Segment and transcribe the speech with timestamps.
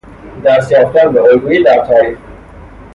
[0.45, 2.17] دست یافتن به الگویی در تاریخ